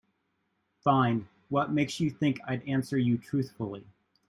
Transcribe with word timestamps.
Fine, 0.83 1.27
what 1.49 1.71
makes 1.73 1.99
you 1.99 2.09
think 2.09 2.39
I'd 2.47 2.67
answer 2.67 2.97
you 2.97 3.19
truthfully? 3.19 3.85